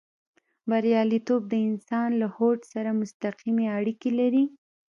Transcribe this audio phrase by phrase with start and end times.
[0.69, 4.43] برياليتوب د انسان له هوډ سره مستقيمې اړيکې لري.